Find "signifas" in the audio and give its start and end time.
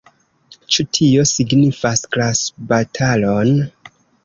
1.33-2.03